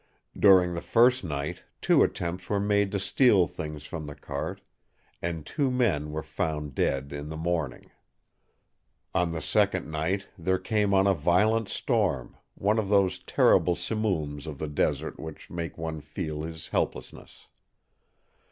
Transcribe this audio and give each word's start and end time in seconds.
During 0.35 0.73
the 0.73 0.81
first 0.81 1.23
night 1.23 1.63
two 1.79 2.01
attempts 2.01 2.49
were 2.49 2.59
made 2.59 2.91
to 2.91 2.99
steal 2.99 3.45
things 3.45 3.83
from 3.83 4.07
the 4.07 4.15
cart; 4.15 4.59
and 5.21 5.45
two 5.45 5.69
men 5.69 6.09
were 6.11 6.23
found 6.23 6.73
dead 6.73 7.13
in 7.13 7.29
the 7.29 7.37
morning. 7.37 7.91
"On 9.13 9.29
the 9.29 9.43
second 9.43 9.91
night 9.91 10.27
there 10.39 10.57
came 10.57 10.91
on 10.91 11.05
a 11.05 11.13
violent 11.13 11.69
storm, 11.69 12.35
one 12.55 12.79
of 12.79 12.89
those 12.89 13.19
terrible 13.19 13.75
simooms 13.75 14.47
of 14.47 14.57
the 14.57 14.67
desert 14.67 15.19
which 15.19 15.51
makes 15.51 15.77
one 15.77 16.01
feel 16.01 16.41
his 16.41 16.69
helplessness. 16.69 17.45